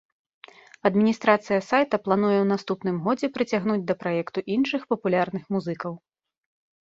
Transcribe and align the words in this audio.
Адміністрацыя 0.89 1.59
сайта 1.71 1.99
плануе 2.05 2.37
ў 2.41 2.47
наступным 2.53 2.97
годзе 3.05 3.27
прыцягнуць 3.35 3.83
да 3.91 3.99
праекту 4.01 4.39
іншых 4.55 4.81
папулярных 4.95 5.43
музыкаў. 5.57 5.93